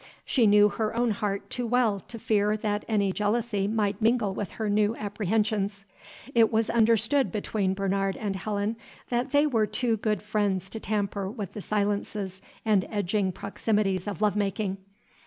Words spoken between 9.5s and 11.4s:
too good friends to tamper